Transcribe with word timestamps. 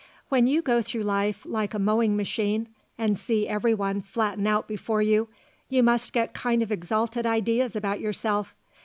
When 0.29 0.47
you 0.47 0.63
go 0.63 0.81
through 0.81 1.03
life 1.03 1.45
like 1.45 1.75
a 1.75 1.77
mowing 1.77 2.17
machine 2.17 2.69
and 2.97 3.19
see 3.19 3.47
everyone 3.47 4.01
flatten 4.01 4.47
out 4.47 4.67
before 4.67 5.03
you, 5.03 5.27
you 5.69 5.83
must 5.83 6.11
get 6.11 6.33
kind 6.33 6.63
of 6.63 6.71
exalted 6.71 7.27
ideas 7.27 7.75
about 7.75 7.99
yourself. 7.99 8.55